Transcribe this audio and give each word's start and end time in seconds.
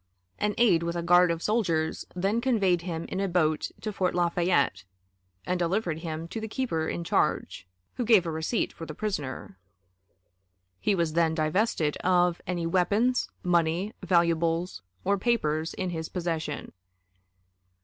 An 0.39 0.55
aid 0.57 0.81
with 0.81 0.95
a 0.95 1.03
guard 1.03 1.29
of 1.29 1.43
soldiers 1.43 2.07
then 2.15 2.41
conveyed 2.41 2.81
him 2.81 3.05
in 3.05 3.19
a 3.19 3.27
boat 3.27 3.69
to 3.81 3.93
Fort 3.93 4.15
Lafayette 4.15 4.83
and 5.45 5.59
delivered 5.59 5.99
him 5.99 6.27
to 6.29 6.41
the 6.41 6.47
keeper 6.47 6.89
in 6.89 7.03
charge, 7.03 7.67
who 7.93 8.03
gave 8.03 8.25
a 8.25 8.31
receipt 8.31 8.73
for 8.73 8.87
the 8.87 8.95
prisoner. 8.95 9.59
He 10.79 10.95
was 10.95 11.13
then 11.13 11.35
divested 11.35 11.97
of 11.97 12.41
any 12.47 12.65
weapons, 12.65 13.29
money, 13.43 13.93
valuables, 14.01 14.81
or 15.03 15.19
papers 15.19 15.75
in 15.75 15.91
his 15.91 16.09
possession. 16.09 16.73